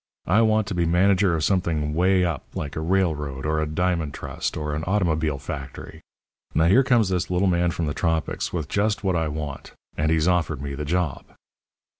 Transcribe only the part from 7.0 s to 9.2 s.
this little man from the tropics with just what